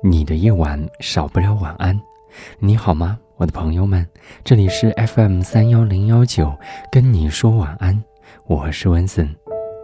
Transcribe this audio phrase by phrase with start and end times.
[0.00, 2.00] 你的夜晚少不了晚安，
[2.60, 4.06] 你好吗，我的朋友们？
[4.44, 6.56] 这里是 FM 三幺零幺九，
[6.92, 8.00] 跟你说晚安，
[8.46, 9.28] 我是温森，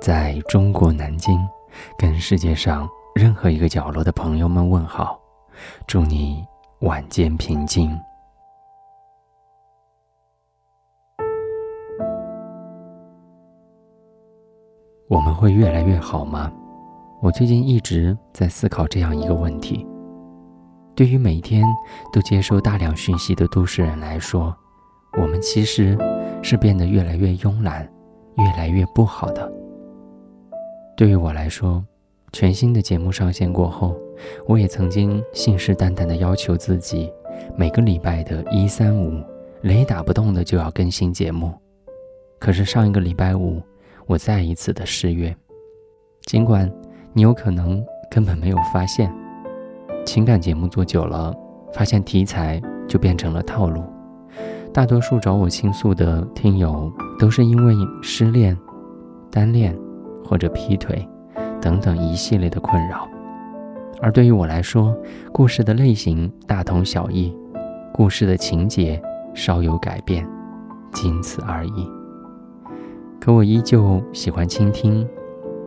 [0.01, 1.37] 在中国南京，
[1.98, 5.19] 跟世界上任何一个角落的朋友们问好，
[5.85, 6.45] 祝你
[6.83, 7.91] 晚间平静。
[15.09, 16.52] 我们会越来越好吗？
[17.21, 19.85] 我最近一直在思考这样一个问题。
[20.95, 21.65] 对于每天
[22.12, 24.55] 都接收大量讯息的都市人来说，
[25.21, 25.99] 我们其实
[26.43, 27.88] 是变得越来越慵懒，
[28.37, 29.52] 越来越不好的。
[30.96, 31.85] 对于我来说，
[32.33, 33.96] 全新的节目上线过后，
[34.46, 37.13] 我也曾经信誓旦旦地要求自己，
[37.57, 39.21] 每个礼拜的一三五，
[39.63, 41.52] 雷打不动的就要更新节目。
[42.38, 43.61] 可是上一个礼拜五，
[44.07, 45.35] 我再一次的失约，
[46.27, 46.71] 尽管
[47.13, 49.13] 你有可能根本没有发现，
[50.05, 51.35] 情感节目做久了，
[51.73, 53.83] 发现题材就变成了套路。
[54.73, 58.57] 大多数找我倾诉的听友都是因为失恋、
[59.30, 59.77] 单恋
[60.24, 61.09] 或者劈腿
[61.61, 63.09] 等等一系列的困扰，
[64.03, 64.97] 而对于我来说，
[65.33, 67.33] 故事的类型大同小异，
[67.93, 69.00] 故事的情节
[69.33, 70.28] 稍有改变，
[70.93, 71.89] 仅此而已。
[73.21, 75.09] 可我依旧喜欢倾听，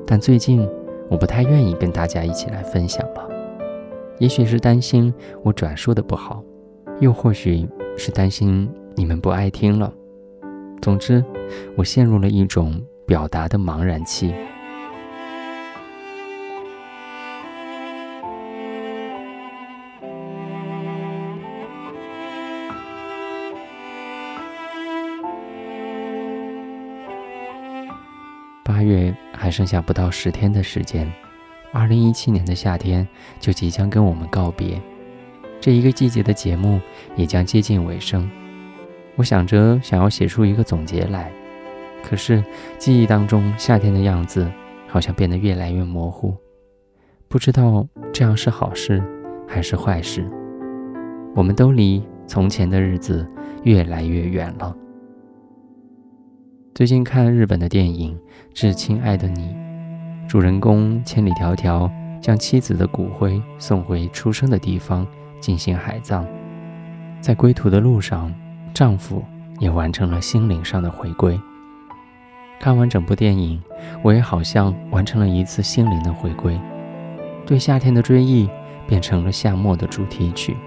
[0.06, 0.68] 但最近
[1.10, 3.37] 我不太愿意跟大家一起来分享了。
[4.20, 6.44] 也许是担心我转述的不好，
[7.00, 9.94] 又或许是担心你们不爱听了。
[10.82, 11.24] 总之，
[11.76, 14.34] 我陷入了一种表达的茫然期。
[28.64, 31.12] 八月还剩下不到十天的时间，
[31.74, 33.08] 二零一七年的夏天
[33.40, 34.82] 就即将跟我们告别，
[35.60, 36.80] 这一个季节的节目
[37.16, 38.30] 也将接近尾声。
[39.16, 41.32] 我想着想要写出一个总结来，
[42.04, 42.44] 可是
[42.78, 44.50] 记忆当中夏天的样子
[44.88, 46.36] 好像变得越来越模糊，
[47.28, 49.04] 不知道这样是好事
[49.48, 50.26] 还是坏事。
[51.36, 53.28] 我们都离从前的日子
[53.64, 54.76] 越来越远了。
[56.74, 58.16] 最近看日本的电影
[58.54, 59.54] 《致亲爱的你》，
[60.28, 61.90] 主人公千里迢迢
[62.20, 65.08] 将妻子的骨灰送回出生的地方
[65.40, 66.26] 进行海葬，
[67.22, 68.34] 在归途的路上，
[68.74, 69.24] 丈夫
[69.60, 71.40] 也完成了心灵上的回归。
[72.60, 73.62] 看完整部电影，
[74.04, 76.60] 我也好像完成了一次心灵的回归，
[77.46, 78.50] 对夏天的追忆
[78.86, 80.58] 变成了夏末的主题曲，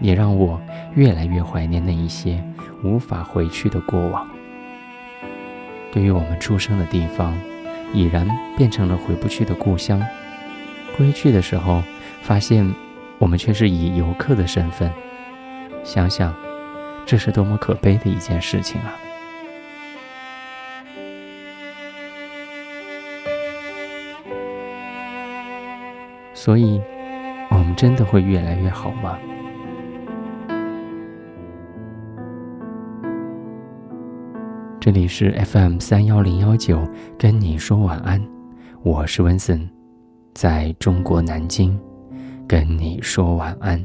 [0.00, 0.60] 也让我
[0.94, 2.40] 越来越怀念那一些
[2.84, 4.24] 无法回去的过往。
[5.90, 7.36] 对于我们出生的地方，
[7.92, 10.02] 已然变成了回不去的故乡。
[10.96, 11.82] 归去的时候，
[12.22, 12.70] 发现
[13.18, 14.92] 我们却是以游客的身份。
[15.84, 16.34] 想想，
[17.06, 18.94] 这是多么可悲的一件事情啊！
[26.34, 26.80] 所以，
[27.50, 29.18] 我们真的会越来越好吗？
[34.84, 36.84] 这里是 FM 三幺零幺九，
[37.16, 38.20] 跟你说晚安，
[38.82, 39.70] 我是温森，
[40.34, 41.78] 在中国南京，
[42.48, 43.80] 跟你说晚安，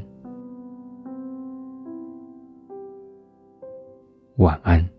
[4.38, 4.97] 晚安。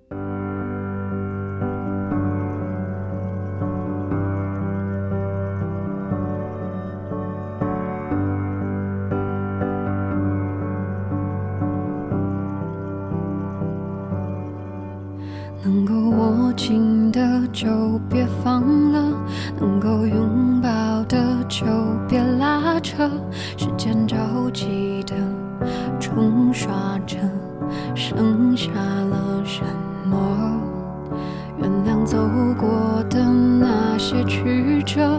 [15.62, 17.68] 能够握紧的就
[18.10, 18.62] 别放
[18.92, 19.14] 了，
[19.60, 20.70] 能够拥抱
[21.04, 21.18] 的
[21.50, 21.66] 就
[22.08, 23.10] 别拉扯。
[23.58, 24.18] 时间着
[24.54, 25.16] 急的
[26.00, 26.72] 冲刷
[27.06, 27.18] 着，
[27.94, 29.62] 剩下了什
[30.10, 30.18] 么？
[31.58, 32.18] 原谅走
[32.58, 35.19] 过的那些曲折，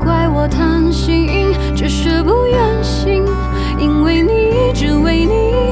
[0.00, 3.24] 怪我贪心只是不愿醒
[3.78, 5.69] 因为你只为你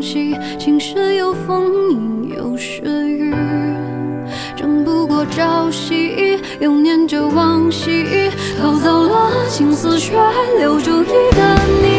[0.00, 3.34] 情事有风阴有时雨。
[4.56, 8.30] 争不过朝夕又念着往昔。
[8.60, 10.12] 偷走了青丝却
[10.58, 11.89] 留住一个你。